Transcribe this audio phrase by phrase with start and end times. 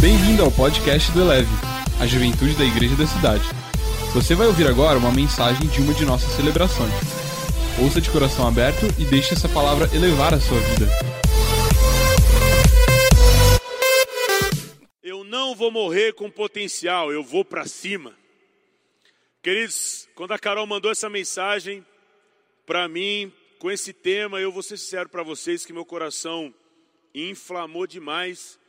[0.00, 1.50] Bem-vindo ao podcast do Eleve,
[2.00, 3.44] a juventude da igreja da cidade.
[4.14, 6.90] Você vai ouvir agora uma mensagem de uma de nossas celebrações.
[7.78, 10.86] Ouça de coração aberto e deixe essa palavra elevar a sua vida.
[15.02, 18.14] Eu não vou morrer com potencial, eu vou para cima.
[19.42, 21.84] Queridos, quando a Carol mandou essa mensagem
[22.64, 26.54] para mim, com esse tema, eu vou ser sincero para vocês que meu coração
[27.14, 28.59] inflamou demais.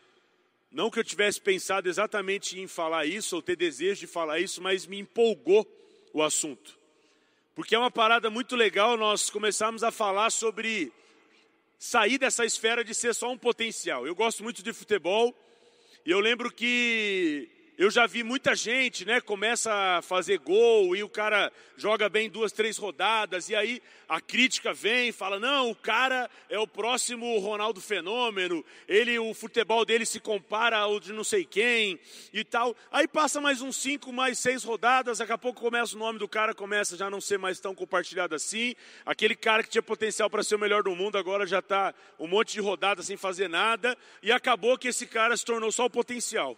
[0.71, 4.61] Não que eu tivesse pensado exatamente em falar isso ou ter desejo de falar isso,
[4.61, 5.67] mas me empolgou
[6.13, 6.79] o assunto.
[7.53, 10.91] Porque é uma parada muito legal nós começarmos a falar sobre
[11.77, 14.07] sair dessa esfera de ser só um potencial.
[14.07, 15.35] Eu gosto muito de futebol
[16.05, 17.49] e eu lembro que
[17.81, 19.19] eu já vi muita gente, né?
[19.19, 24.21] Começa a fazer gol e o cara joga bem duas, três rodadas, e aí a
[24.21, 30.05] crítica vem fala: não, o cara é o próximo Ronaldo Fenômeno, ele, o futebol dele
[30.05, 31.99] se compara ao de não sei quem
[32.31, 32.75] e tal.
[32.91, 36.27] Aí passa mais uns cinco, mais seis rodadas, daqui a pouco começa o nome do
[36.27, 38.75] cara, começa já não ser mais tão compartilhado assim.
[39.03, 42.27] Aquele cara que tinha potencial para ser o melhor do mundo, agora já está um
[42.27, 45.89] monte de rodadas sem fazer nada, e acabou que esse cara se tornou só o
[45.89, 46.55] potencial.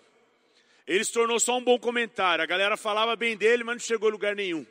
[0.87, 2.43] Ele se tornou só um bom comentário.
[2.43, 4.65] A galera falava bem dele, mas não chegou a lugar nenhum.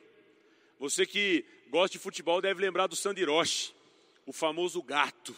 [0.78, 3.72] Você que gosta de futebol deve lembrar do Sandiroche,
[4.26, 5.34] o famoso gato.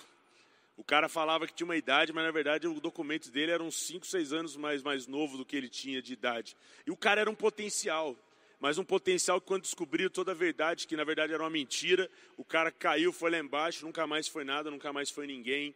[0.77, 3.77] O cara falava que tinha uma idade, mas na verdade o documento dele era uns
[3.77, 6.57] 5, 6 anos mais, mais novo do que ele tinha de idade.
[6.85, 8.17] E o cara era um potencial,
[8.59, 12.11] mas um potencial que quando descobriu toda a verdade, que na verdade era uma mentira,
[12.37, 15.73] o cara caiu, foi lá embaixo, nunca mais foi nada, nunca mais foi ninguém.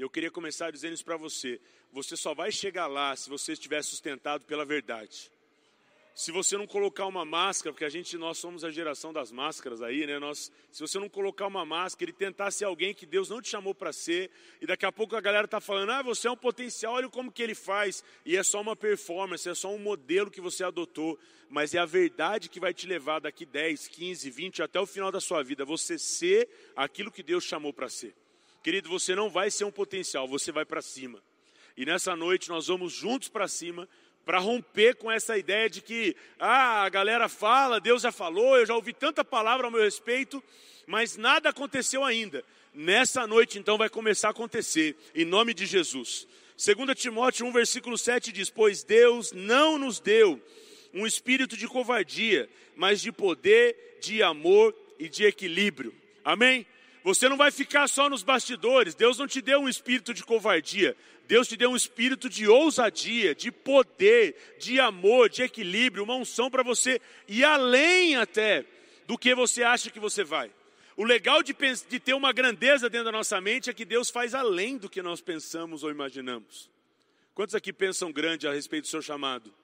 [0.00, 1.60] E eu queria começar dizendo isso para você.
[1.92, 5.30] Você só vai chegar lá se você estiver sustentado pela verdade.
[6.14, 9.82] Se você não colocar uma máscara, porque a gente, nós somos a geração das máscaras
[9.82, 10.18] aí, né?
[10.18, 13.50] Nós, se você não colocar uma máscara e tentar ser alguém que Deus não te
[13.50, 16.36] chamou para ser, e daqui a pouco a galera está falando, ah, você é um
[16.36, 20.30] potencial, olha como que ele faz, e é só uma performance, é só um modelo
[20.30, 21.18] que você adotou,
[21.50, 25.12] mas é a verdade que vai te levar daqui 10, 15, 20, até o final
[25.12, 28.14] da sua vida, você ser aquilo que Deus chamou para ser.
[28.62, 31.22] Querido, você não vai ser um potencial, você vai para cima.
[31.76, 33.88] E nessa noite nós vamos juntos para cima
[34.24, 38.66] para romper com essa ideia de que ah, a galera fala, Deus já falou, eu
[38.66, 40.42] já ouvi tanta palavra ao meu respeito,
[40.86, 42.44] mas nada aconteceu ainda.
[42.72, 46.28] Nessa noite então vai começar a acontecer, em nome de Jesus.
[46.56, 50.40] 2 Timóteo 1, versículo 7 diz: Pois Deus não nos deu
[50.92, 55.94] um espírito de covardia, mas de poder, de amor e de equilíbrio.
[56.22, 56.66] Amém?
[57.02, 58.94] Você não vai ficar só nos bastidores.
[58.94, 60.96] Deus não te deu um espírito de covardia.
[61.26, 66.50] Deus te deu um espírito de ousadia, de poder, de amor, de equilíbrio, uma unção
[66.50, 68.64] para você ir além até
[69.06, 70.50] do que você acha que você vai.
[70.96, 71.54] O legal de,
[71.88, 75.00] de, ter uma grandeza dentro da nossa mente é que Deus faz além do que
[75.00, 76.68] nós pensamos ou imaginamos.
[77.32, 79.54] Quantos aqui pensam grande a respeito do seu chamado?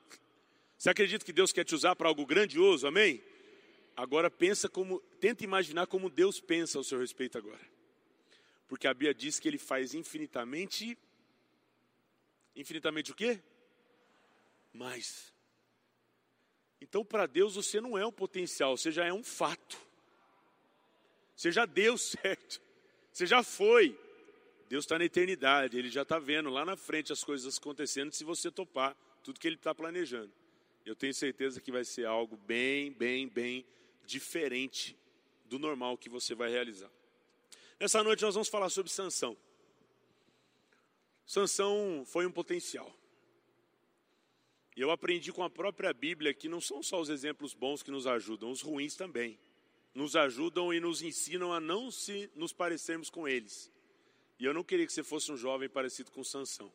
[0.79, 2.87] Você acredita que Deus quer te usar para algo grandioso?
[2.87, 3.21] Amém?
[3.97, 7.67] Agora pensa como, tenta imaginar como Deus pensa ao seu respeito agora.
[8.69, 10.99] Porque a Bíblia diz que ele faz infinitamente
[12.55, 13.41] infinitamente o quê?
[14.73, 15.33] Mais.
[16.81, 19.79] Então, para Deus, você não é um potencial, você já é um fato.
[21.35, 22.61] Você já deu certo.
[23.13, 23.99] Você já foi.
[24.69, 28.25] Deus está na eternidade, Ele já está vendo lá na frente as coisas acontecendo se
[28.25, 30.33] você topar tudo que Ele está planejando.
[30.85, 33.65] Eu tenho certeza que vai ser algo bem, bem, bem
[34.07, 34.97] diferente
[35.45, 36.91] do normal que você vai realizar.
[37.79, 39.37] Nessa noite nós vamos falar sobre sanção.
[41.27, 42.95] Sansão foi um potencial.
[44.77, 47.91] E eu aprendi com a própria Bíblia que não são só os exemplos bons que
[47.91, 49.39] nos ajudam, os ruins também.
[49.95, 53.71] Nos ajudam e nos ensinam a não se nos parecermos com eles.
[54.39, 56.71] E eu não queria que você fosse um jovem parecido com Sansão.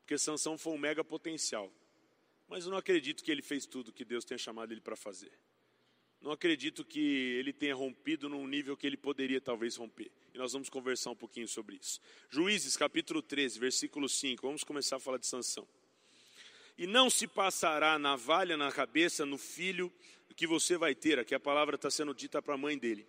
[0.00, 1.70] Porque Sansão foi um mega potencial.
[2.48, 5.32] Mas eu não acredito que ele fez tudo que Deus tenha chamado ele para fazer.
[6.20, 10.10] Não acredito que ele tenha rompido num nível que ele poderia talvez romper.
[10.34, 12.00] E nós vamos conversar um pouquinho sobre isso.
[12.28, 14.46] Juízes capítulo 13, versículo 5.
[14.46, 15.66] Vamos começar a falar de Sansão.
[16.76, 19.92] E não se passará navalha na cabeça no filho
[20.38, 21.18] que você vai ter.
[21.18, 23.04] Aqui a palavra está sendo dita para a mãe dele.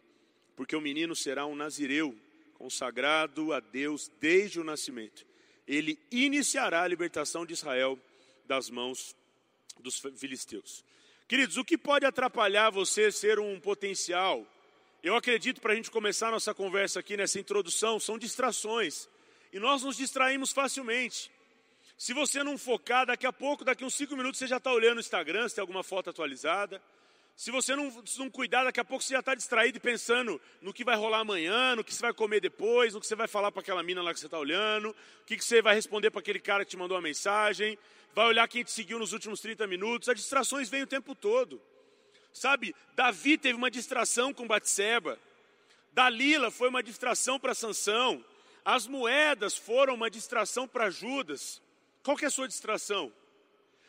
[0.56, 2.20] Porque o menino será um nazireu,
[2.56, 5.28] consagrado a Deus desde o nascimento.
[5.68, 8.00] Ele iniciará a libertação de Israel
[8.48, 9.16] das mãos
[9.80, 10.84] dos filisteus.
[11.30, 14.44] Queridos, o que pode atrapalhar você ser um potencial?
[15.04, 19.08] Eu acredito, para a gente começar nossa conversa aqui nessa introdução, são distrações.
[19.54, 21.30] E nós nos distraímos facilmente.
[21.96, 24.98] Se você não focar, daqui a pouco, daqui uns cinco minutos, você já está olhando
[24.98, 26.82] o Instagram, se tem alguma foto atualizada.
[27.40, 30.42] Se você não, se não cuidar, daqui a pouco você já está distraído e pensando
[30.62, 33.30] no que vai rolar amanhã, no que você vai comer depois, no que você vai
[33.30, 36.12] falar para aquela mina lá que você está olhando, o que, que você vai responder
[36.12, 37.80] para aquele cara que te mandou uma mensagem,
[38.14, 40.10] vai olhar quem te seguiu nos últimos 30 minutos.
[40.10, 41.62] As distrações vêm o tempo todo.
[42.34, 45.18] Sabe, Davi teve uma distração com Batseba.
[45.94, 48.22] Dalila foi uma distração para Sansão.
[48.66, 51.62] As moedas foram uma distração para Judas.
[52.04, 53.14] Qual que é a sua distração?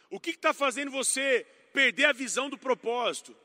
[0.08, 3.37] O que está fazendo você perder a visão do propósito?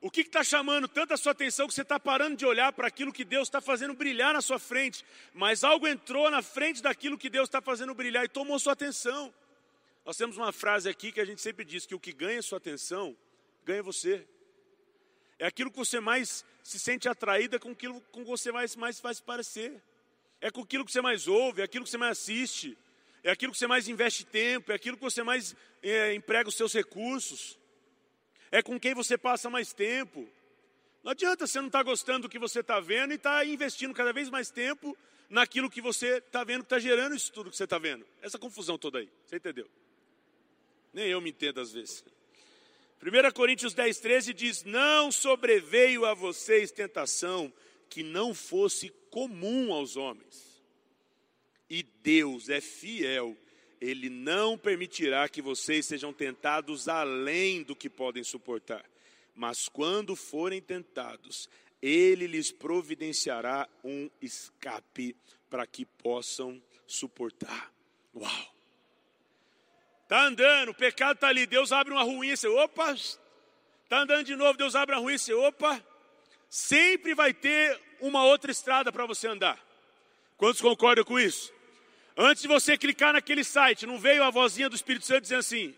[0.00, 3.12] O que está chamando tanta sua atenção que você está parando de olhar para aquilo
[3.12, 5.04] que Deus está fazendo brilhar na sua frente?
[5.34, 9.32] Mas algo entrou na frente daquilo que Deus está fazendo brilhar e tomou sua atenção.
[10.04, 12.56] Nós temos uma frase aqui que a gente sempre diz que o que ganha sua
[12.56, 13.14] atenção,
[13.64, 14.26] ganha você.
[15.38, 18.98] É aquilo que você mais se sente atraída com aquilo com que você mais, mais
[18.98, 19.82] faz parecer.
[20.40, 22.76] É com aquilo que você mais ouve, é aquilo que você mais assiste
[23.22, 26.54] é aquilo que você mais investe tempo, é aquilo que você mais é, emprega os
[26.54, 27.58] seus recursos,
[28.50, 30.28] é com quem você passa mais tempo.
[31.02, 33.44] Não adianta você não estar tá gostando do que você está vendo e estar tá
[33.44, 34.96] investindo cada vez mais tempo
[35.28, 38.06] naquilo que você está vendo, que está gerando isso tudo que você está vendo.
[38.20, 39.68] Essa confusão toda aí, você entendeu?
[40.92, 42.04] Nem eu me entendo às vezes.
[43.02, 47.52] 1 Coríntios 10, 13 diz: Não sobreveio a vocês tentação
[47.88, 50.49] que não fosse comum aos homens
[51.70, 53.36] e Deus é fiel,
[53.80, 58.84] Ele não permitirá que vocês sejam tentados além do que podem suportar.
[59.36, 61.48] Mas quando forem tentados,
[61.80, 65.16] Ele lhes providenciará um escape
[65.48, 67.72] para que possam suportar.
[68.14, 68.54] Uau!
[70.02, 74.34] Está andando, o pecado está ali, Deus abre uma ruína, você, opa, está andando de
[74.34, 75.80] novo, Deus abre uma ruína, você, opa,
[76.48, 79.64] sempre vai ter uma outra estrada para você andar.
[80.36, 81.52] Quantos concordam com isso?
[82.22, 85.74] Antes de você clicar naquele site, não veio a vozinha do Espírito Santo dizendo assim: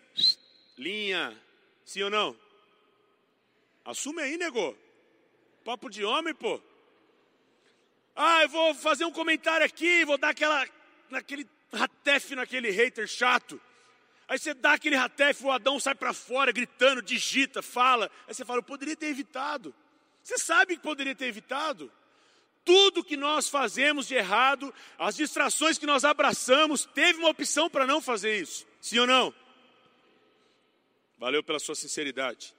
[0.76, 1.40] linha,
[1.84, 2.36] sim ou não?
[3.84, 4.76] Assume aí, negou.
[5.64, 6.60] Papo de homem, pô.
[8.16, 10.66] Ah, eu vou fazer um comentário aqui, vou dar aquela,
[11.08, 13.60] naquele ratef naquele hater chato.
[14.26, 18.10] Aí você dá aquele ratef, o Adão sai para fora gritando, digita, fala.
[18.26, 19.72] Aí você fala, eu poderia ter evitado.
[20.20, 21.88] Você sabe que poderia ter evitado
[22.64, 27.86] tudo que nós fazemos de errado, as distrações que nós abraçamos, teve uma opção para
[27.86, 28.66] não fazer isso.
[28.80, 29.34] Sim ou não?
[31.18, 32.54] Valeu pela sua sinceridade.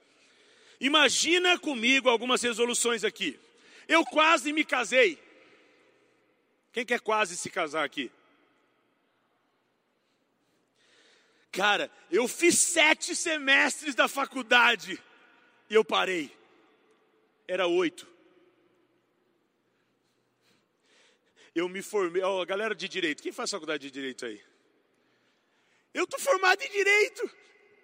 [0.80, 3.38] Imagina comigo algumas resoluções aqui.
[3.86, 5.18] Eu quase me casei.
[6.72, 8.10] Quem quer quase se casar aqui?
[11.52, 15.00] Cara, eu fiz sete semestres da faculdade
[15.70, 16.36] e eu parei.
[17.46, 18.13] Era oito.
[21.54, 22.22] Eu me formei.
[22.22, 24.42] Ó, oh, galera de direito, quem faz faculdade de direito aí?
[25.92, 27.30] Eu estou formado em direito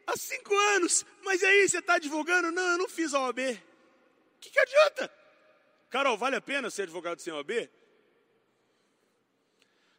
[0.07, 2.51] há cinco anos, mas aí você está advogando?
[2.51, 3.39] Não, eu não fiz a OAB.
[3.39, 5.13] O que, que adianta?
[5.89, 7.71] Carol, vale a pena ser advogado sem OAB?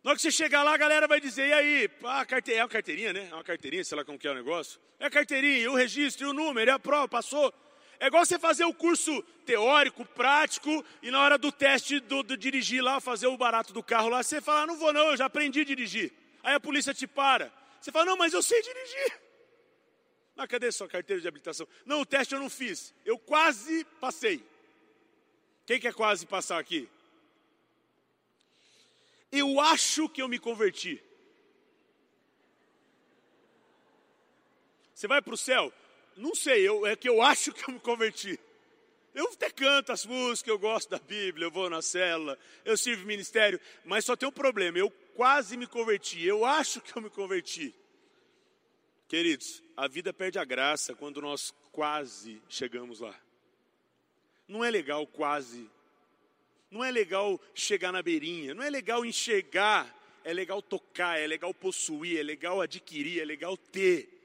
[0.04, 2.52] Na hora que você chegar lá, a galera vai dizer, e aí, ah, carte...
[2.52, 3.30] é uma carteirinha, né?
[3.30, 4.82] É uma carteirinha, sei lá como que é o negócio.
[5.00, 7.54] É a carteirinha, o registro, o número, é a prova, passou.
[8.02, 12.36] É igual você fazer o curso teórico, prático, e na hora do teste do, do
[12.36, 15.26] dirigir lá, fazer o barato do carro lá, você fala, não vou não, eu já
[15.26, 16.12] aprendi a dirigir.
[16.42, 17.54] Aí a polícia te para.
[17.80, 19.22] Você fala, não, mas eu sei dirigir.
[20.36, 21.68] Mas cadê sua carteira de habilitação?
[21.86, 22.92] Não, o teste eu não fiz.
[23.06, 24.44] Eu quase passei.
[25.68, 26.90] Quem quer quase passar aqui?
[29.32, 31.00] Eu acho que eu me converti.
[34.96, 35.72] Você vai para o céu?
[36.16, 38.40] Não sei, eu, é que eu acho que eu me converti.
[39.14, 43.06] Eu até canto as músicas, eu gosto da Bíblia, eu vou na cela, eu sirvo
[43.06, 47.10] ministério, mas só tem um problema, eu quase me converti, eu acho que eu me
[47.10, 47.76] converti.
[49.10, 53.14] Queridos, a vida perde a graça quando nós quase chegamos lá.
[54.48, 55.70] Não é legal quase.
[56.70, 61.54] Não é legal chegar na beirinha, não é legal enxergar, é legal tocar, é legal
[61.54, 64.21] possuir, é legal adquirir, é legal ter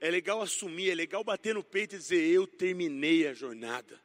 [0.00, 4.00] é legal assumir, é legal bater no peito e dizer: Eu terminei a jornada.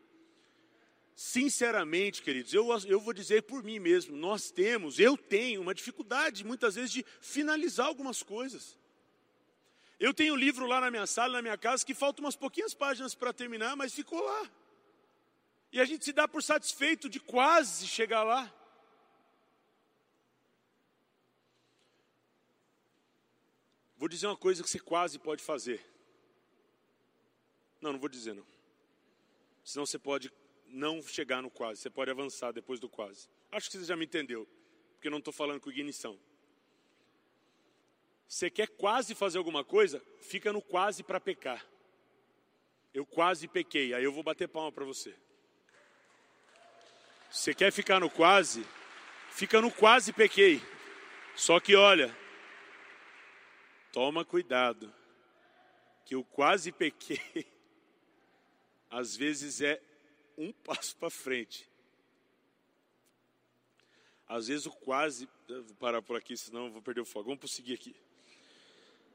[1.15, 6.43] Sinceramente, queridos, eu, eu vou dizer por mim mesmo: nós temos, eu tenho uma dificuldade
[6.43, 8.77] muitas vezes de finalizar algumas coisas.
[9.97, 12.73] Eu tenho um livro lá na minha sala, na minha casa, que falta umas pouquinhas
[12.73, 14.51] páginas para terminar, mas ficou lá.
[15.71, 18.53] E a gente se dá por satisfeito de quase chegar lá.
[23.97, 25.83] Vou dizer uma coisa que você quase pode fazer.
[27.79, 28.45] Não, não vou dizer não.
[29.63, 30.31] Senão você pode
[30.67, 33.27] não chegar no quase, você pode avançar depois do quase.
[33.51, 34.47] Acho que você já me entendeu,
[34.93, 36.19] porque eu não estou falando com ignição.
[38.27, 40.01] Você quer quase fazer alguma coisa?
[40.21, 41.65] Fica no quase para pecar.
[42.93, 43.93] Eu quase pequei.
[43.93, 45.15] Aí eu vou bater palma para você.
[47.29, 48.65] Você quer ficar no quase?
[49.29, 50.61] Fica no quase pequei.
[51.35, 52.15] Só que olha,
[53.95, 54.93] toma cuidado,
[56.03, 57.47] que o quase pequei
[58.91, 59.81] às vezes é
[60.37, 61.65] um passo para frente.
[64.27, 65.29] Às vezes o quase.
[65.47, 67.25] Vou parar por aqui, senão vou perder o fogo.
[67.25, 67.95] Vamos prosseguir aqui.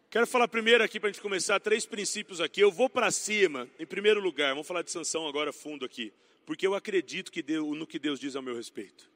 [0.08, 2.62] Quero falar primeiro aqui para a gente começar três princípios aqui.
[2.62, 4.54] Eu vou para cima, em primeiro lugar.
[4.54, 6.10] Vamos falar de sanção agora fundo aqui,
[6.46, 9.10] porque eu acredito que Deus, no que Deus diz ao meu respeito.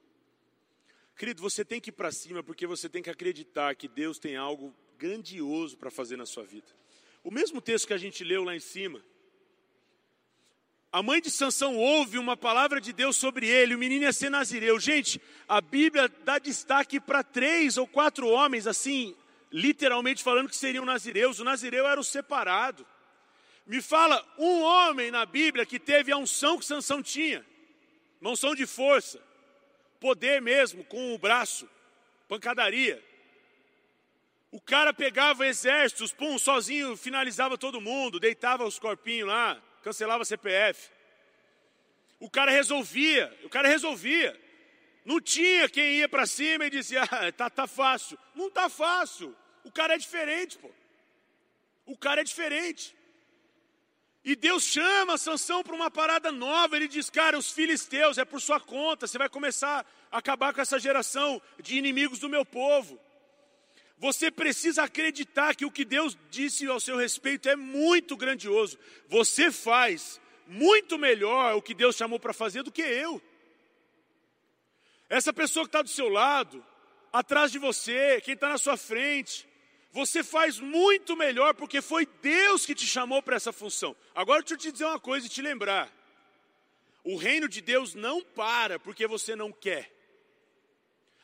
[1.16, 4.36] Querido, você tem que ir para cima porque você tem que acreditar que Deus tem
[4.36, 6.66] algo grandioso para fazer na sua vida.
[7.22, 9.00] O mesmo texto que a gente leu lá em cima.
[10.92, 14.30] A mãe de Sansão ouve uma palavra de Deus sobre ele, o menino ia ser
[14.30, 14.78] nazireu.
[14.78, 19.16] Gente, a Bíblia dá destaque para três ou quatro homens, assim,
[19.50, 21.40] literalmente falando que seriam nazireus.
[21.40, 22.86] O nazireu era o separado.
[23.66, 27.44] Me fala um homem na Bíblia que teve a unção que Sansão tinha.
[28.20, 29.20] Uma unção de força
[30.04, 31.66] poder mesmo, com o braço,
[32.28, 33.02] pancadaria.
[34.54, 40.90] O cara pegava exércitos, pum, sozinho, finalizava todo mundo, deitava os corpinhos lá, cancelava CPF.
[42.20, 44.40] O cara resolvia, o cara resolvia.
[45.04, 48.16] Não tinha quem ia para cima e dizia, ah, tá, tá fácil.
[48.32, 49.34] Não tá fácil.
[49.64, 50.70] O cara é diferente, pô.
[51.84, 52.94] O cara é diferente.
[54.24, 56.76] E Deus chama Sansão para uma parada nova.
[56.76, 59.08] Ele diz: Cara, os filisteus é por sua conta.
[59.08, 63.00] Você vai começar a acabar com essa geração de inimigos do meu povo.
[63.98, 68.78] Você precisa acreditar que o que Deus disse ao seu respeito é muito grandioso.
[69.08, 73.22] Você faz muito melhor o que Deus chamou para fazer do que eu.
[75.08, 76.64] Essa pessoa que está do seu lado,
[77.12, 79.46] atrás de você, quem está na sua frente,
[79.92, 83.94] você faz muito melhor porque foi Deus que te chamou para essa função.
[84.12, 85.88] Agora deixa eu te dizer uma coisa e te lembrar.
[87.04, 89.92] O reino de Deus não para porque você não quer.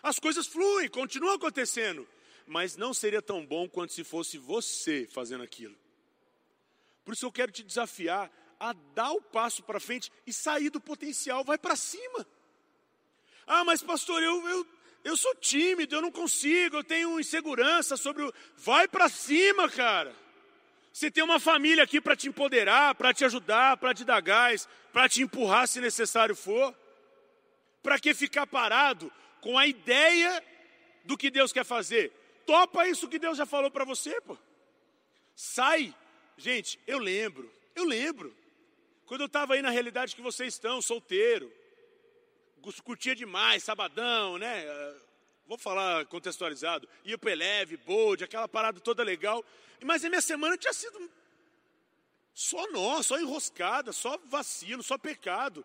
[0.02, 2.06] As coisas fluem, continuam acontecendo,
[2.50, 5.76] mas não seria tão bom quanto se fosse você fazendo aquilo.
[7.04, 8.28] Por isso eu quero te desafiar
[8.58, 12.26] a dar o passo para frente e sair do potencial, vai para cima.
[13.46, 14.66] Ah, mas pastor, eu, eu,
[15.04, 18.34] eu sou tímido, eu não consigo, eu tenho insegurança sobre o.
[18.56, 20.12] Vai para cima, cara.
[20.92, 24.68] Você tem uma família aqui para te empoderar, para te ajudar, para te dar gás,
[24.92, 26.74] para te empurrar se necessário for.
[27.80, 30.44] Para que ficar parado com a ideia
[31.04, 32.19] do que Deus quer fazer?
[32.50, 34.36] Topa isso que Deus já falou para você, pô.
[35.36, 35.94] Sai.
[36.36, 38.36] Gente, eu lembro, eu lembro.
[39.06, 41.48] Quando eu estava aí na realidade que vocês estão, solteiro,
[42.82, 44.64] curtia demais, sabadão, né?
[45.46, 46.88] Vou falar contextualizado.
[47.04, 49.44] Ia para Eleve, Bold, aquela parada toda legal.
[49.84, 51.08] Mas a minha semana tinha sido
[52.34, 55.64] só nó, só enroscada, só vacilo, só pecado.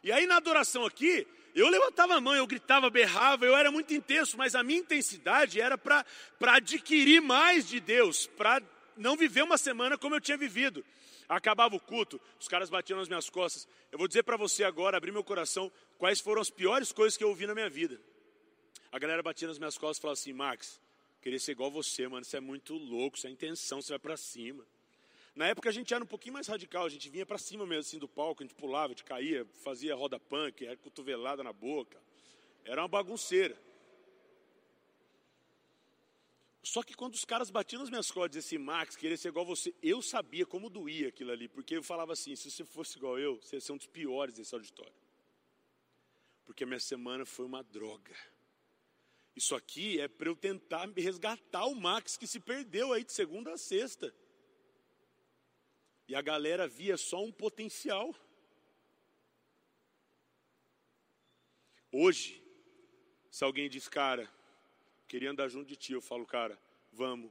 [0.00, 3.92] E aí na adoração aqui, eu levantava a mão, eu gritava, berrava, eu era muito
[3.92, 6.04] intenso, mas a minha intensidade era para
[6.40, 8.62] adquirir mais de Deus, para
[8.96, 10.84] não viver uma semana como eu tinha vivido.
[11.28, 13.68] Acabava o culto, os caras batiam nas minhas costas.
[13.92, 17.22] Eu vou dizer para você agora, abrir meu coração, quais foram as piores coisas que
[17.22, 18.00] eu ouvi na minha vida.
[18.90, 20.80] A galera batia nas minhas costas e falava assim: Max,
[21.22, 24.16] queria ser igual você, mano, isso é muito louco, isso é intenção, você vai para
[24.16, 24.66] cima.
[25.34, 27.80] Na época a gente era um pouquinho mais radical, a gente vinha para cima mesmo
[27.80, 31.52] assim do palco, a gente pulava, a gente caía, fazia roda punk, era cotovelada na
[31.52, 32.00] boca.
[32.64, 33.56] Era uma bagunceira.
[36.62, 39.28] Só que quando os caras batiam nas minhas costas e diziam assim, Max, queria ser
[39.28, 42.98] igual você, eu sabia como doía aquilo ali, porque eu falava assim, se você fosse
[42.98, 44.92] igual eu, você ia ser um dos piores desse auditório.
[46.44, 48.14] Porque a minha semana foi uma droga.
[49.34, 53.52] Isso aqui é para eu tentar resgatar o Max que se perdeu aí de segunda
[53.52, 54.12] a sexta.
[56.10, 58.12] E a galera via só um potencial.
[61.92, 62.42] Hoje,
[63.30, 64.28] se alguém diz, cara,
[65.06, 65.92] queria andar junto de ti.
[65.92, 66.58] Eu falo, cara,
[66.92, 67.30] vamos.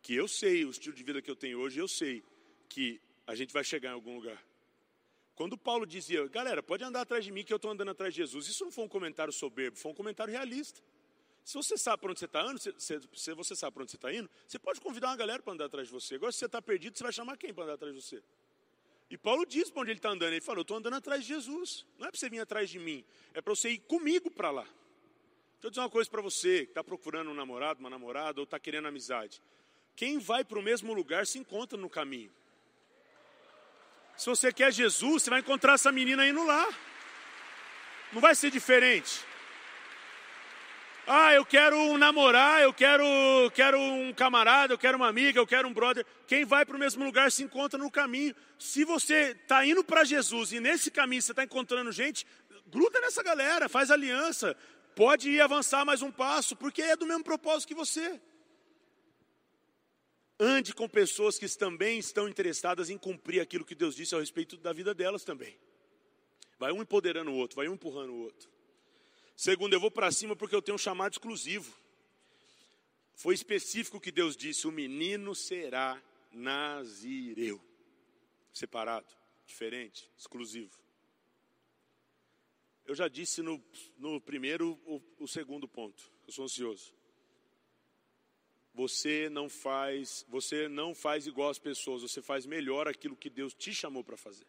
[0.00, 2.22] Que eu sei, o estilo de vida que eu tenho hoje, eu sei
[2.68, 4.40] que a gente vai chegar em algum lugar.
[5.34, 8.18] Quando Paulo dizia, galera, pode andar atrás de mim que eu estou andando atrás de
[8.18, 10.80] Jesus, isso não foi um comentário soberbo, foi um comentário realista.
[11.44, 12.74] Se você sabe para onde você está indo, se,
[13.14, 15.64] se, você sabe para onde você está indo, você pode convidar uma galera para andar
[15.66, 16.14] atrás de você.
[16.14, 18.22] Agora, se você está perdido, você vai chamar quem para andar atrás de você?
[19.10, 20.32] E Paulo diz para onde ele está andando.
[20.32, 21.84] Ele falou: Eu estou andando atrás de Jesus.
[21.98, 23.04] Não é para você vir atrás de mim,
[23.34, 24.62] é para você ir comigo para lá.
[24.62, 28.44] Deixa eu dizer uma coisa para você que está procurando um namorado, uma namorada, ou
[28.44, 29.42] está querendo amizade.
[29.94, 32.32] Quem vai para o mesmo lugar se encontra no caminho.
[34.16, 36.66] Se você quer Jesus, você vai encontrar essa menina indo lá.
[38.12, 39.24] Não vai ser diferente.
[41.12, 43.04] Ah, eu quero um namorar, eu quero,
[43.52, 46.06] quero um camarada, eu quero uma amiga, eu quero um brother.
[46.24, 48.32] Quem vai para o mesmo lugar se encontra no caminho.
[48.60, 52.24] Se você está indo para Jesus e nesse caminho você está encontrando gente,
[52.68, 54.56] gruda nessa galera, faz aliança,
[54.94, 58.20] pode ir avançar mais um passo, porque é do mesmo propósito que você.
[60.38, 64.56] Ande com pessoas que também estão interessadas em cumprir aquilo que Deus disse a respeito
[64.56, 65.58] da vida delas também.
[66.56, 68.59] Vai um empoderando o outro, vai um empurrando o outro.
[69.40, 71.74] Segundo, eu vou para cima porque eu tenho um chamado exclusivo.
[73.14, 75.98] Foi específico que Deus disse: o menino será
[76.30, 77.58] nazireu.
[78.52, 79.06] Separado,
[79.46, 80.78] diferente, exclusivo.
[82.84, 83.64] Eu já disse no,
[83.96, 86.12] no primeiro, o, o segundo ponto.
[86.26, 86.92] Eu sou ansioso.
[88.74, 93.54] Você não faz, você não faz igual as pessoas, você faz melhor aquilo que Deus
[93.54, 94.46] te chamou para fazer.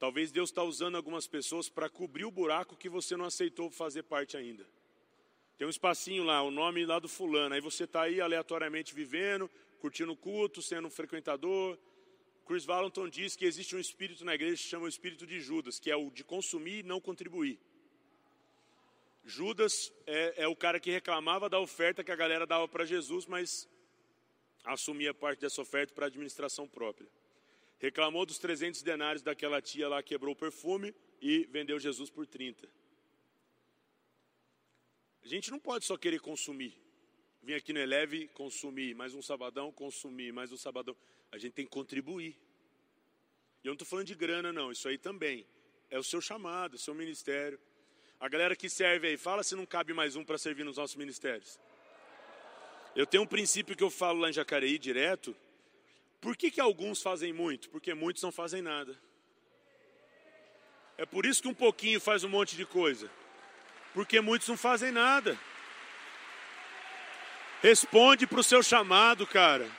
[0.00, 4.02] Talvez Deus está usando algumas pessoas para cobrir o buraco que você não aceitou fazer
[4.02, 4.66] parte ainda.
[5.58, 7.54] Tem um espacinho lá, o nome lá do fulano.
[7.54, 11.78] Aí você está aí aleatoriamente vivendo, curtindo o culto, sendo um frequentador.
[12.46, 15.38] Chris Valentin diz que existe um espírito na igreja que se chama o espírito de
[15.38, 17.60] Judas, que é o de consumir e não contribuir.
[19.22, 23.26] Judas é, é o cara que reclamava da oferta que a galera dava para Jesus,
[23.26, 23.68] mas
[24.64, 27.06] assumia parte dessa oferta para administração própria
[27.80, 32.68] reclamou dos 300 denários daquela tia lá, quebrou o perfume e vendeu Jesus por 30.
[35.24, 36.74] A gente não pode só querer consumir.
[37.42, 40.94] Vim aqui no Eleve consumir, mais um sabadão, consumir, mais um sabadão.
[41.32, 42.36] A gente tem que contribuir.
[43.64, 45.46] E eu não estou falando de grana, não, isso aí também.
[45.90, 47.58] É o seu chamado, o seu ministério.
[48.18, 50.96] A galera que serve aí, fala se não cabe mais um para servir nos nossos
[50.96, 51.58] ministérios.
[52.94, 55.34] Eu tenho um princípio que eu falo lá em Jacareí direto,
[56.20, 57.70] por que, que alguns fazem muito?
[57.70, 58.96] Porque muitos não fazem nada.
[60.98, 63.10] É por isso que um pouquinho faz um monte de coisa.
[63.94, 65.38] Porque muitos não fazem nada.
[67.62, 69.70] Responde para o seu chamado, cara.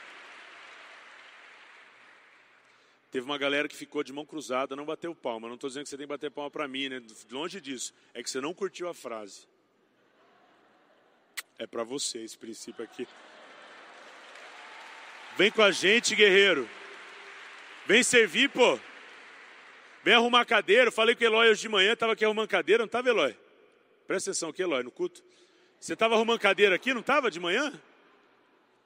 [3.12, 5.46] Teve uma galera que ficou de mão cruzada, não bateu palma.
[5.46, 7.00] Não estou dizendo que você tem que bater palma para mim, né?
[7.30, 7.94] Longe disso.
[8.14, 9.46] É que você não curtiu a frase.
[11.58, 13.06] É para você esse princípio aqui.
[15.36, 16.68] Vem com a gente, guerreiro.
[17.86, 18.78] Vem servir, pô.
[20.04, 20.88] Vem arrumar cadeira.
[20.88, 23.36] Eu falei com o Eloy hoje de manhã, estava aqui arrumando cadeira, não estava, Eloy?
[24.06, 25.22] Presta atenção aqui, Eloy, no culto.
[25.80, 27.72] Você estava arrumando cadeira aqui, não estava, de manhã?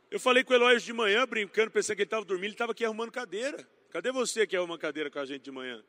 [0.09, 2.55] Eu falei com o Eloy hoje de manhã, brincando, pensando que ele estava dormindo, ele
[2.55, 3.67] estava aqui arrumando cadeira.
[3.91, 5.83] Cadê você que arruma cadeira com a gente de manhã?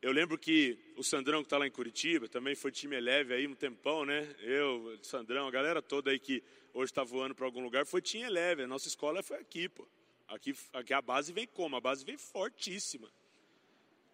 [0.00, 3.46] Eu lembro que o Sandrão, que está lá em Curitiba, também foi time eleve aí
[3.46, 4.26] um tempão, né?
[4.40, 8.24] Eu, Sandrão, a galera toda aí que hoje está voando para algum lugar, foi time
[8.24, 8.62] eleve.
[8.62, 9.86] A nossa escola foi aqui, pô.
[10.28, 11.76] Aqui, aqui a base vem como?
[11.76, 13.10] A base vem fortíssima.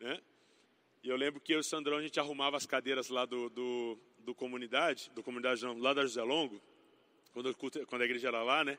[0.00, 0.20] Né?
[1.02, 3.48] E eu lembro que eu e o Sandrão, a gente arrumava as cadeiras lá do,
[3.50, 6.60] do, do comunidade, do comunidade não, lá da José Longo,
[7.32, 7.54] quando,
[7.86, 8.78] quando a igreja era lá, né?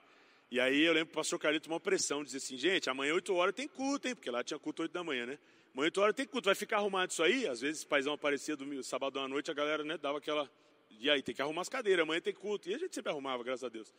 [0.49, 3.33] E aí eu lembro que o pastor Carlito tomou pressão, dizia assim, gente, amanhã 8
[3.35, 4.15] horas tem culto, hein?
[4.15, 5.39] Porque lá tinha culto 8 da manhã, né?
[5.73, 7.47] Amanhã 8 horas tem culto, vai ficar arrumado isso aí?
[7.47, 10.49] Às vezes o paizão aparecia domingo, sábado à noite, a galera né, dava aquela.
[10.89, 12.69] E aí, tem que arrumar as cadeiras, amanhã tem culto.
[12.69, 13.93] E a gente sempre arrumava, graças a Deus.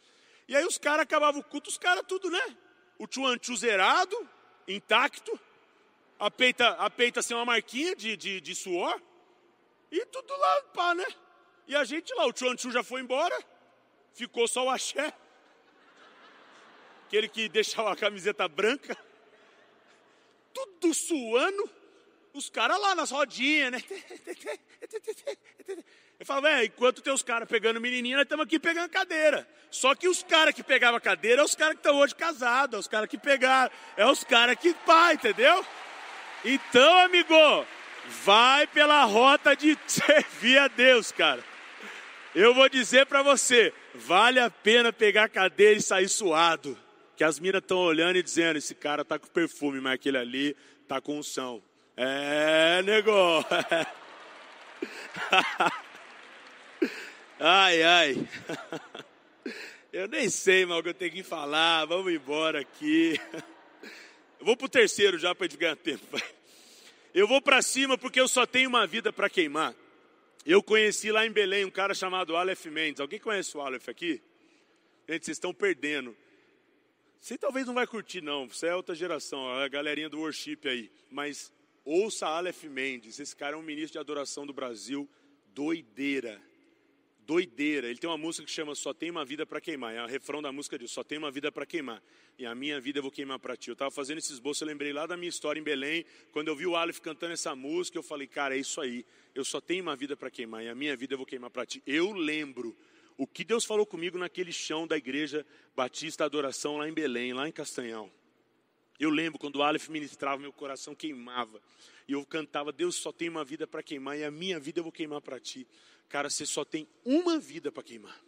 [0.48, 2.56] E aí os caras acabavam o culto, os caras tudo, né?
[2.98, 4.28] O tchuanchu zerado,
[4.66, 5.38] intacto,
[6.18, 9.00] a peita, a peita assim, uma marquinha de, de, de suor,
[9.90, 11.06] e tudo lá, pá, né?
[11.66, 13.38] E a gente lá, o tchuanchu já foi embora,
[14.14, 15.12] ficou só o axé,
[17.06, 18.96] aquele que deixava a camiseta branca
[20.80, 21.70] tudo suando,
[22.32, 23.82] os caras lá nas rodinhas, né?
[26.18, 29.48] Eu falo, velho, enquanto tem os caras pegando menininha, nós estamos aqui pegando cadeira.
[29.70, 32.80] Só que os caras que pegavam cadeira é os caras que estão hoje casados, é
[32.80, 35.64] os caras que pegaram, é os caras que pá, entendeu?
[36.44, 37.64] Então, amigo,
[38.24, 41.44] vai pela rota de servir a Deus, cara.
[42.34, 46.76] Eu vou dizer para você, vale a pena pegar cadeira e sair suado
[47.18, 50.56] que as minas estão olhando e dizendo: esse cara tá com perfume, mas aquele ali
[50.86, 51.60] tá com unção.
[52.00, 53.50] É, negócio.
[57.40, 58.28] ai, ai.
[59.92, 61.86] Eu nem sei mal o que eu tenho que falar.
[61.86, 63.20] Vamos embora aqui.
[64.38, 66.06] Eu vou para o terceiro já para gente ganhar tempo.
[67.12, 69.74] Eu vou para cima porque eu só tenho uma vida para queimar.
[70.46, 73.00] Eu conheci lá em Belém um cara chamado Aleph Mendes.
[73.00, 74.22] Alguém conhece o Aleph aqui?
[75.08, 76.16] Gente, vocês estão perdendo.
[77.20, 78.48] Você talvez não vai curtir, não.
[78.48, 80.92] Você é outra geração, a galerinha do worship aí.
[81.10, 81.52] Mas
[81.88, 83.18] ouça Aleph Mendes.
[83.18, 85.08] Esse cara é um ministro de adoração do Brasil.
[85.54, 86.40] Doideira.
[87.20, 87.88] Doideira.
[87.88, 89.94] Ele tem uma música que chama Só Tem Uma Vida para Queimar.
[89.94, 92.02] É o refrão da música diz: Só tem uma vida para queimar.
[92.38, 93.70] E a minha vida eu vou queimar para ti.
[93.70, 96.04] Eu estava fazendo esse esboço, eu lembrei lá da minha história em Belém.
[96.30, 99.04] Quando eu vi o Aleph cantando essa música, eu falei: Cara, é isso aí.
[99.34, 100.62] Eu só tenho uma vida para queimar.
[100.62, 101.82] E a minha vida eu vou queimar para ti.
[101.86, 102.76] Eu lembro
[103.16, 107.48] o que Deus falou comigo naquele chão da igreja Batista Adoração lá em Belém, lá
[107.48, 108.10] em Castanhal.
[108.98, 111.62] Eu lembro quando o Aleph ministrava, meu coração queimava.
[112.06, 114.82] E eu cantava, Deus só tem uma vida para queimar e a minha vida eu
[114.82, 115.66] vou queimar para ti.
[116.08, 118.18] Cara, você só tem uma vida para queimar.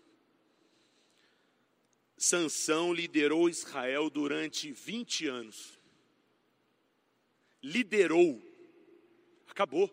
[2.17, 5.79] Sansão liderou Israel durante 20 anos.
[7.63, 8.41] Liderou.
[9.49, 9.91] Acabou.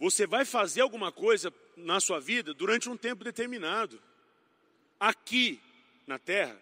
[0.00, 4.02] Você vai fazer alguma coisa na sua vida durante um tempo determinado.
[4.98, 5.60] Aqui
[6.06, 6.60] na terra,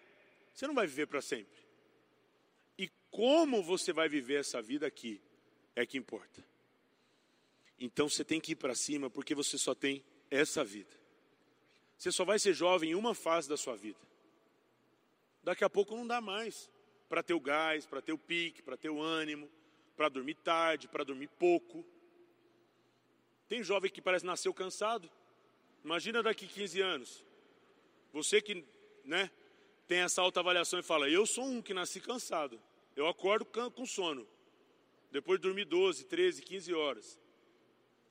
[0.53, 1.60] você não vai viver para sempre.
[3.11, 5.21] Como você vai viver essa vida aqui
[5.75, 6.43] é que importa.
[7.77, 10.91] Então você tem que ir para cima porque você só tem essa vida.
[11.97, 13.99] Você só vai ser jovem em uma fase da sua vida.
[15.43, 16.69] Daqui a pouco não dá mais
[17.09, 19.49] para ter o gás, para ter o pique, para ter o ânimo,
[19.97, 21.85] para dormir tarde, para dormir pouco.
[23.49, 25.11] Tem jovem que parece nasceu cansado.
[25.83, 27.25] Imagina daqui 15 anos.
[28.13, 28.65] Você que,
[29.03, 29.29] né,
[29.87, 32.61] tem essa autoavaliação e fala: "Eu sou um que nasci cansado.
[33.01, 34.27] Eu acordo com sono.
[35.11, 37.19] Depois de dormir 12, 13, 15 horas.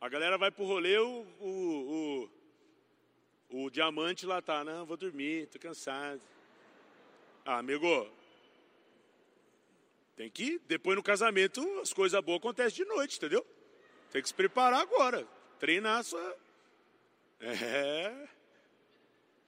[0.01, 2.29] A galera vai pro rolê, o, o,
[3.51, 6.21] o, o diamante lá tá, não, vou dormir, tô cansado.
[7.45, 7.87] Ah, amigo,
[10.17, 13.47] tem que, depois no casamento, as coisas boas acontecem de noite, entendeu?
[14.11, 15.25] Tem que se preparar agora,
[15.61, 16.37] treinar a sua...
[17.39, 18.29] É,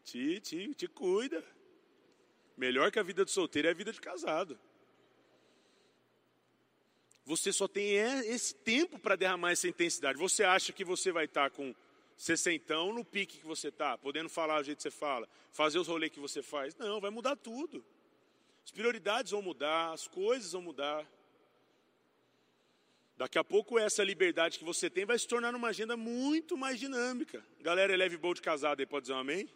[0.05, 1.45] te, te, te cuida.
[2.57, 4.57] Melhor que a vida de solteiro é a vida de casado.
[7.25, 10.19] Você só tem esse tempo para derramar essa intensidade.
[10.19, 11.75] Você acha que você vai estar tá com
[12.17, 15.89] sessentão no pique que você está, podendo falar do jeito que você fala, fazer os
[15.89, 16.75] rolês que você faz.
[16.77, 17.85] Não, vai mudar tudo.
[18.65, 21.07] As prioridades vão mudar, as coisas vão mudar.
[23.17, 26.79] Daqui a pouco essa liberdade que você tem vai se tornar uma agenda muito mais
[26.79, 27.45] dinâmica.
[27.61, 29.49] Galera, eleve bowl de casado aí, pode dizer um amém?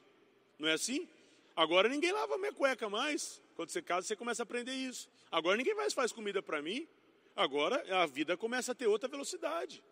[0.58, 1.08] Não é assim?
[1.54, 3.40] Agora ninguém lava minha cueca mais.
[3.54, 5.08] Quando você casa, você começa a aprender isso.
[5.32, 6.86] Agora ninguém mais faz comida para mim.
[7.36, 9.84] Agora a vida começa a ter outra velocidade.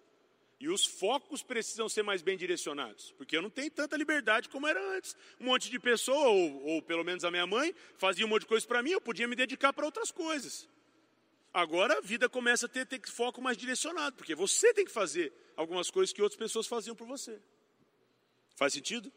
[0.59, 4.66] E os focos precisam ser mais bem direcionados, porque eu não tenho tanta liberdade como
[4.66, 5.14] era antes.
[5.38, 8.48] Um monte de pessoa, ou, ou pelo menos a minha mãe, fazia um monte de
[8.48, 10.66] coisa para mim, eu podia me dedicar para outras coisas.
[11.52, 15.33] Agora a vida começa a ter, ter foco mais direcionado, porque você tem que fazer
[15.54, 17.38] algumas coisas que outras pessoas faziam por você.
[18.57, 19.12] Faz sentido?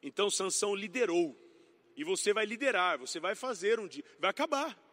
[0.00, 1.36] Então Sansão liderou.
[1.96, 4.85] E você vai liderar, você vai fazer um dia, vai acabar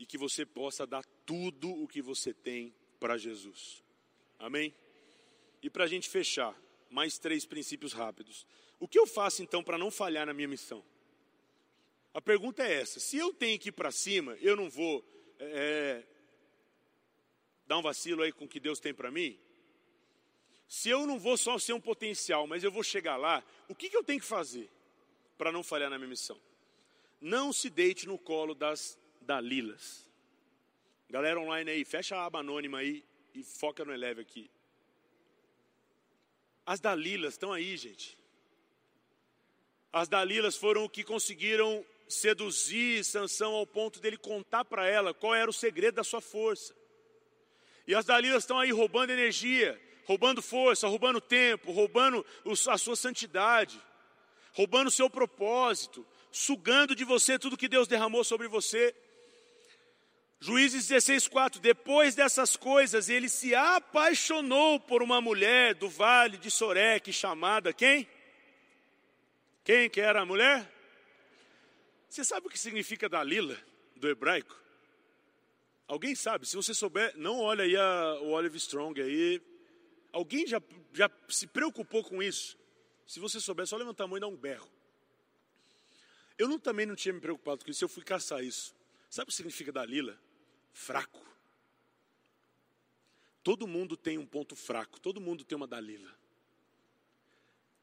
[0.00, 3.84] e que você possa dar tudo o que você tem para Jesus.
[4.38, 4.74] Amém?
[5.62, 6.58] E para a gente fechar,
[6.88, 8.46] mais três princípios rápidos.
[8.80, 10.82] O que eu faço então para não falhar na minha missão?
[12.14, 15.04] A pergunta é essa: se eu tenho que ir para cima, eu não vou
[15.38, 16.02] é,
[17.66, 19.38] dar um vacilo aí com o que Deus tem para mim?
[20.66, 23.90] Se eu não vou só ser um potencial, mas eu vou chegar lá, o que,
[23.90, 24.70] que eu tenho que fazer
[25.36, 26.40] para não falhar na minha missão?
[27.20, 30.08] Não se deite no colo das Dalilas.
[31.08, 33.04] Galera online aí, fecha a aba anônima aí
[33.34, 34.50] e foca no Eleve aqui.
[36.64, 38.16] As Dalilas estão aí, gente.
[39.92, 45.34] As Dalilas foram o que conseguiram seduzir Sansão ao ponto dele contar para ela qual
[45.34, 46.74] era o segredo da sua força.
[47.86, 52.24] E as Dalilas estão aí roubando energia, roubando força, roubando tempo, roubando
[52.68, 53.80] a sua santidade,
[54.52, 58.94] roubando o seu propósito, sugando de você tudo que Deus derramou sobre você.
[60.42, 61.60] Juízes 16, 4.
[61.60, 68.08] Depois dessas coisas, ele se apaixonou por uma mulher do vale de Soreque, chamada quem?
[69.62, 70.66] Quem que era a mulher?
[72.08, 73.56] Você sabe o que significa Dalila,
[73.96, 74.58] do hebraico?
[75.86, 76.46] Alguém sabe?
[76.46, 79.42] Se você souber, não olha aí a, o Olive Strong aí.
[80.10, 80.60] Alguém já,
[80.94, 82.58] já se preocupou com isso?
[83.06, 84.68] Se você souber, só levantar a mão e dar um berro.
[86.38, 88.74] Eu não, também não tinha me preocupado com isso, eu fui caçar isso.
[89.10, 90.18] Sabe o que significa Dalila?
[90.72, 91.20] Fraco.
[93.42, 96.14] Todo mundo tem um ponto fraco, todo mundo tem uma Dalila.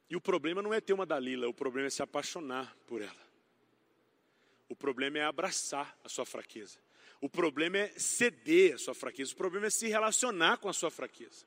[0.10, 3.28] E o problema não é ter uma Dalila, o problema é se apaixonar por ela.
[4.70, 6.80] O problema é abraçar a sua fraqueza.
[7.20, 9.34] O problema é ceder a sua fraqueza.
[9.34, 11.46] O problema é se relacionar com a sua fraqueza.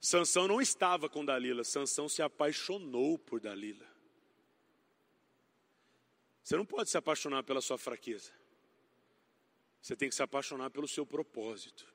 [0.00, 3.86] Sansão não estava com Dalila, Sansão se apaixonou por Dalila.
[6.42, 8.32] Você não pode se apaixonar pela sua fraqueza.
[9.82, 11.92] Você tem que se apaixonar pelo seu propósito,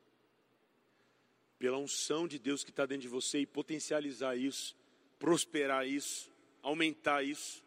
[1.58, 4.76] pela unção de Deus que está dentro de você e potencializar isso,
[5.18, 6.30] prosperar isso,
[6.62, 7.64] aumentar isso.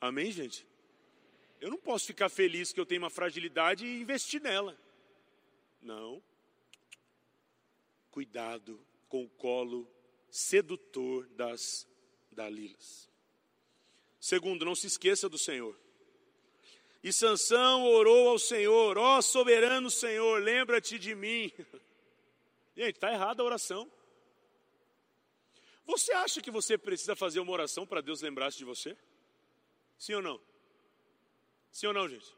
[0.00, 0.66] Amém, gente?
[1.60, 4.74] Eu não posso ficar feliz que eu tenho uma fragilidade e investir nela.
[5.82, 6.22] Não.
[8.10, 9.86] Cuidado com o colo
[10.30, 11.86] sedutor das
[12.32, 13.10] Dalilas.
[14.18, 15.78] Segundo, não se esqueça do Senhor.
[17.02, 21.50] E Sansão orou ao Senhor, ó oh, soberano Senhor, lembra-te de mim.
[22.76, 23.90] Gente, está errada a oração.
[25.86, 28.96] Você acha que você precisa fazer uma oração para Deus lembrar-se de você?
[29.98, 30.40] Sim ou não?
[31.72, 32.32] Sim ou não, gente?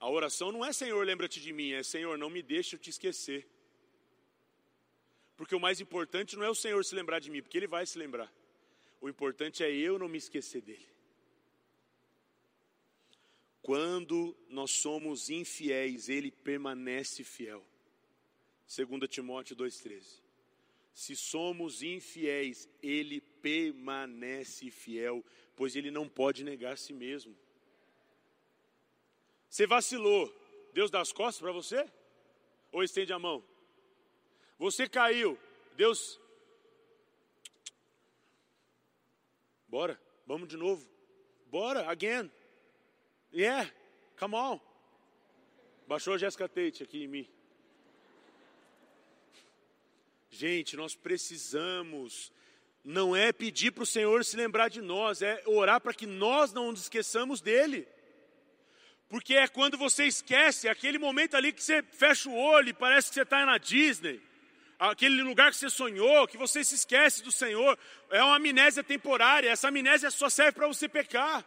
[0.00, 2.88] A oração não é Senhor, lembra-te de mim, é Senhor, não me deixe eu te
[2.90, 3.46] esquecer.
[5.36, 7.84] Porque o mais importante não é o Senhor se lembrar de mim, porque Ele vai
[7.84, 8.32] se lembrar.
[9.00, 10.93] O importante é eu não me esquecer dele.
[13.64, 17.64] Quando nós somos infiéis, Ele permanece fiel.
[18.68, 20.20] 2 Timóteo 2,13.
[20.92, 25.24] Se somos infiéis, Ele permanece fiel,
[25.56, 27.34] pois Ele não pode negar a si mesmo.
[29.48, 30.30] Você vacilou,
[30.74, 31.90] Deus dá as costas para você?
[32.70, 33.42] Ou estende a mão?
[34.58, 35.38] Você caiu,
[35.74, 36.20] Deus.
[39.66, 40.86] Bora, vamos de novo.
[41.46, 42.30] Bora, again.
[43.34, 43.68] Yeah,
[44.16, 44.60] come on.
[45.88, 47.28] Baixou a Jessica Tate aqui em mim.
[50.30, 52.32] Gente, nós precisamos,
[52.84, 56.52] não é pedir para o Senhor se lembrar de nós, é orar para que nós
[56.52, 57.88] não nos esqueçamos dele.
[59.08, 62.72] Porque é quando você esquece, é aquele momento ali que você fecha o olho e
[62.72, 64.22] parece que você está na Disney,
[64.78, 67.76] aquele lugar que você sonhou, que você se esquece do Senhor,
[68.10, 71.44] é uma amnésia temporária, essa amnésia só serve para você pecar.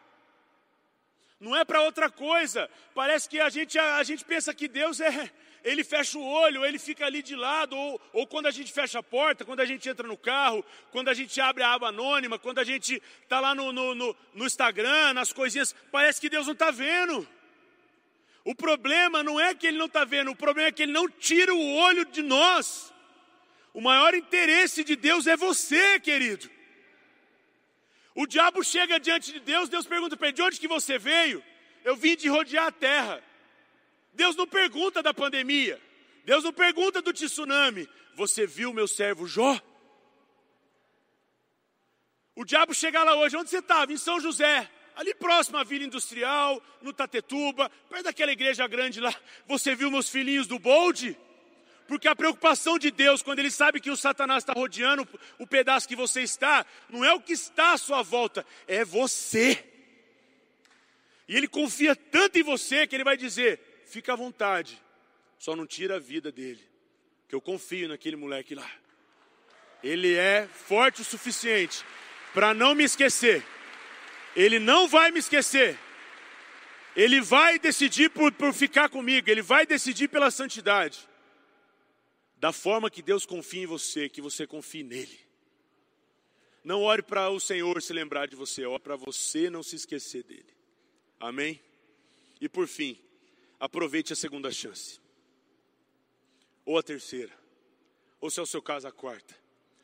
[1.39, 2.69] Não é para outra coisa.
[2.95, 5.31] Parece que a gente, a, a, gente pensa que Deus é.
[5.63, 8.99] Ele fecha o olho, ele fica ali de lado, ou, ou quando a gente fecha
[8.99, 12.39] a porta, quando a gente entra no carro, quando a gente abre a aba anônima,
[12.39, 16.45] quando a gente está lá no, no, no, no Instagram, nas coisinhas, parece que Deus
[16.45, 17.27] não está vendo.
[18.45, 21.09] O problema não é que ele não está vendo, o problema é que ele não
[21.09, 22.93] tira o olho de nós.
[23.73, 26.49] O maior interesse de Deus é você, querido.
[28.17, 31.43] O diabo chega diante de Deus, Deus pergunta para ele: de onde que você veio?
[31.85, 33.23] Eu vim de rodear a terra.
[34.11, 35.79] Deus não pergunta da pandemia,
[36.25, 37.87] Deus não pergunta do tsunami.
[38.15, 39.61] Você viu meu servo Jó?
[42.35, 43.93] O diabo chega lá hoje, onde você estava?
[43.93, 49.13] Em São José ali próximo à Vila Industrial, no Tatetuba, perto daquela igreja grande lá,
[49.45, 51.15] você viu meus filhinhos do bolde?
[51.87, 55.07] Porque a preocupação de Deus, quando Ele sabe que o Satanás está rodeando
[55.39, 59.63] o pedaço que você está, não é o que está à sua volta, é você.
[61.27, 64.81] E Ele confia tanto em você que Ele vai dizer: fica à vontade,
[65.39, 66.61] só não tira a vida dele,
[67.29, 68.69] que eu confio naquele moleque lá.
[69.83, 71.85] Ele é forte o suficiente
[72.33, 73.43] para não me esquecer
[74.37, 75.75] ele não vai me esquecer.
[76.95, 80.99] Ele vai decidir por, por ficar comigo, ele vai decidir pela santidade.
[82.37, 85.19] Da forma que Deus confia em você, que você confie nele.
[86.63, 90.23] Não ore para o Senhor se lembrar de você, ore para você não se esquecer
[90.23, 90.53] dele.
[91.19, 91.59] Amém?
[92.39, 92.99] E por fim,
[93.59, 94.99] aproveite a segunda chance.
[96.65, 97.33] Ou a terceira.
[98.19, 99.35] Ou se é o seu caso, a quarta.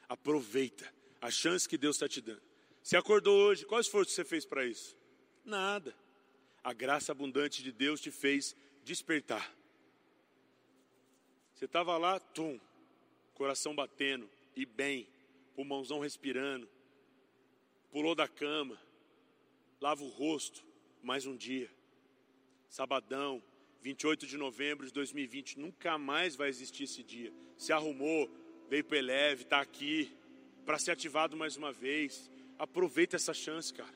[0.08, 2.42] Aproveita a chance que Deus está te dando.
[2.84, 4.96] Você acordou hoje, qual esforço você fez para isso?
[5.46, 5.96] Nada.
[6.63, 9.52] A graça abundante de Deus te fez despertar.
[11.54, 12.60] Você estava lá, tum,
[13.36, 15.08] coração batendo, e bem,
[15.56, 16.68] pulmãozão respirando,
[17.92, 18.80] pulou da cama,
[19.80, 20.66] lava o rosto,
[21.02, 21.70] mais um dia.
[22.70, 23.42] Sabadão,
[23.82, 27.32] 28 de novembro de 2020, nunca mais vai existir esse dia.
[27.58, 28.30] Se arrumou,
[28.68, 30.12] veio para Eleve, está aqui,
[30.66, 32.32] para ser ativado mais uma vez.
[32.58, 33.94] Aproveita essa chance, cara.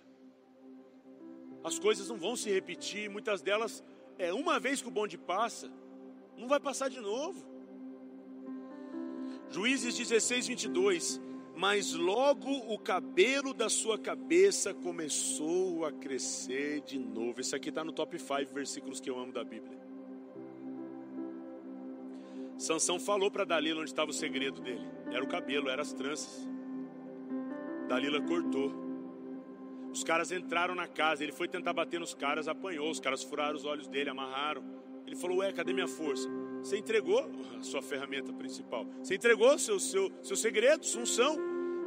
[1.64, 3.84] As coisas não vão se repetir, muitas delas
[4.20, 5.72] é uma vez que o bonde passa,
[6.38, 7.46] não vai passar de novo.
[9.50, 11.22] Juízes 16, 22.
[11.56, 17.42] Mas logo o cabelo da sua cabeça começou a crescer de novo.
[17.42, 19.76] Esse aqui está no top 5 versículos que eu amo da Bíblia.
[22.60, 24.88] Sansão falou para Dalila onde estava o segredo dele.
[25.12, 26.48] Era o cabelo, eram as tranças.
[27.88, 28.72] Dalila cortou.
[29.92, 33.56] Os caras entraram na casa, ele foi tentar bater nos caras, apanhou, os caras furaram
[33.56, 34.64] os olhos dele, amarraram.
[35.08, 36.30] Ele falou: Ué, cadê minha força?
[36.62, 41.38] Você entregou a sua ferramenta principal, você entregou seu, seu, seu segredo, sua unção,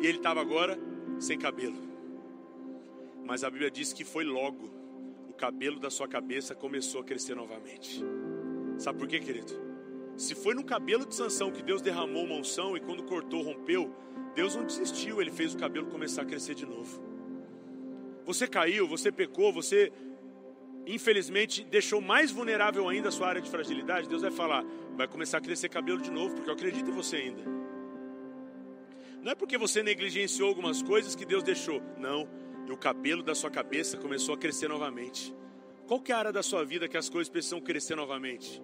[0.00, 0.78] e ele estava agora
[1.18, 1.76] sem cabelo.
[3.24, 4.70] Mas a Bíblia diz que foi logo,
[5.28, 8.02] o cabelo da sua cabeça começou a crescer novamente.
[8.78, 9.52] Sabe por quê, querido?
[10.16, 13.94] Se foi no cabelo de Sansão que Deus derramou uma unção e quando cortou, rompeu,
[14.34, 17.02] Deus não desistiu, ele fez o cabelo começar a crescer de novo.
[18.24, 19.92] Você caiu, você pecou, você
[20.86, 24.08] infelizmente deixou mais vulnerável ainda a sua área de fragilidade.
[24.08, 24.64] Deus vai falar,
[24.96, 27.42] vai começar a crescer cabelo de novo, porque eu acredito em você ainda.
[29.22, 31.82] Não é porque você negligenciou algumas coisas que Deus deixou.
[31.98, 32.28] Não.
[32.66, 35.34] E o cabelo da sua cabeça começou a crescer novamente.
[35.86, 38.62] Qual que é a área da sua vida que as coisas precisam crescer novamente?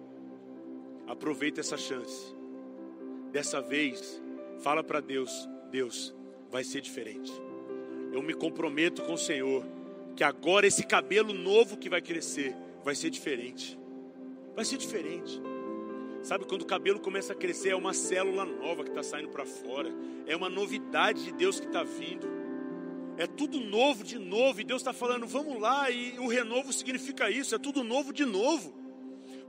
[1.07, 2.35] Aproveita essa chance.
[3.31, 4.21] Dessa vez,
[4.59, 6.15] fala para Deus: Deus,
[6.49, 7.31] vai ser diferente.
[8.11, 9.63] Eu me comprometo com o Senhor
[10.17, 13.77] que agora esse cabelo novo que vai crescer vai ser diferente.
[14.55, 15.39] Vai ser diferente.
[16.23, 19.45] Sabe quando o cabelo começa a crescer, é uma célula nova que está saindo para
[19.45, 19.93] fora,
[20.25, 22.27] é uma novidade de Deus que está vindo,
[23.15, 27.29] é tudo novo de novo, e Deus está falando, vamos lá, e o renovo significa
[27.29, 28.73] isso, é tudo novo de novo,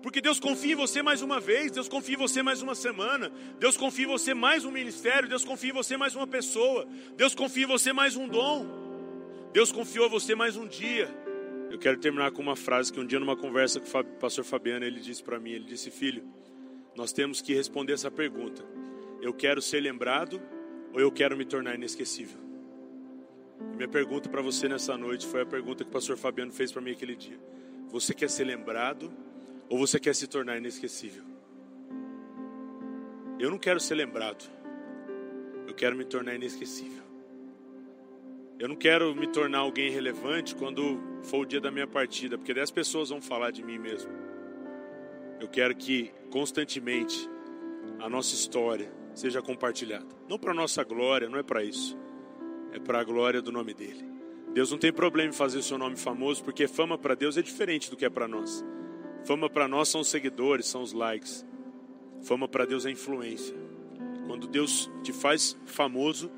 [0.02, 3.32] porque Deus confia em você mais uma vez, Deus confia em você mais uma semana,
[3.58, 7.34] Deus confia em você mais um ministério, Deus confia em você mais uma pessoa, Deus
[7.34, 8.87] confia em você mais um dom,
[9.52, 11.08] Deus confiou em você mais um dia.
[11.70, 14.84] Eu quero terminar com uma frase que um dia numa conversa com o pastor Fabiano
[14.84, 16.22] ele disse para mim, ele disse: "Filho,
[16.94, 18.62] nós temos que responder essa pergunta.
[19.22, 20.40] Eu quero ser lembrado
[20.92, 22.38] ou eu quero me tornar inesquecível?"
[23.60, 26.70] A minha pergunta para você nessa noite foi a pergunta que o pastor Fabiano fez
[26.70, 27.38] para mim aquele dia.
[27.88, 29.10] Você quer ser lembrado
[29.68, 31.24] ou você quer se tornar inesquecível?
[33.38, 34.48] Eu não quero ser lembrado.
[35.66, 37.07] Eu quero me tornar inesquecível.
[38.58, 42.52] Eu não quero me tornar alguém relevante quando for o dia da minha partida, porque
[42.52, 44.10] 10 pessoas vão falar de mim mesmo.
[45.40, 47.30] Eu quero que constantemente
[48.00, 50.06] a nossa história seja compartilhada.
[50.28, 51.96] Não para nossa glória, não é para isso.
[52.72, 54.04] É para a glória do nome dele.
[54.52, 57.42] Deus não tem problema em fazer o seu nome famoso, porque fama para Deus é
[57.42, 58.64] diferente do que é para nós.
[59.24, 61.46] Fama para nós são os seguidores, são os likes.
[62.22, 63.54] Fama para Deus é influência.
[64.26, 66.28] Quando Deus te faz famoso,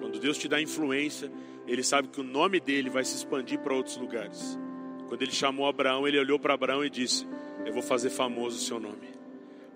[0.00, 1.30] quando Deus te dá influência,
[1.70, 4.58] ele sabe que o nome dele vai se expandir para outros lugares.
[5.08, 7.24] Quando ele chamou Abraão, ele olhou para Abraão e disse:
[7.64, 9.08] Eu vou fazer famoso o seu nome.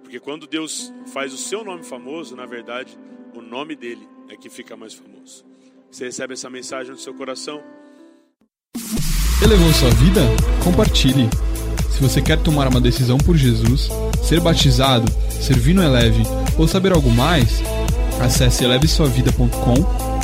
[0.03, 2.99] Porque quando Deus faz o seu nome famoso, na verdade,
[3.33, 5.45] o nome dele é que fica mais famoso.
[5.89, 7.63] Você recebe essa mensagem no seu coração?
[9.41, 10.21] Elevou sua vida?
[10.65, 11.29] Compartilhe.
[11.93, 13.89] Se você quer tomar uma decisão por Jesus,
[14.21, 16.25] ser batizado, servir no Eleve
[16.59, 17.63] ou saber algo mais,
[18.21, 20.24] acesse elevesuavida.com